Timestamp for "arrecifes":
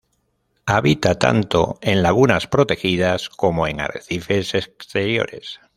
3.81-4.55